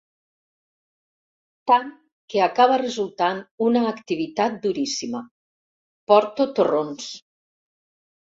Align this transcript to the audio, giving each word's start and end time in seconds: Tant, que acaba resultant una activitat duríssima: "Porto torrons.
Tant, 1.71 1.91
que 2.33 2.41
acaba 2.45 2.79
resultant 2.83 3.43
una 3.65 3.83
activitat 3.89 4.57
duríssima: 4.65 5.23
"Porto 6.13 6.49
torrons. 6.61 7.09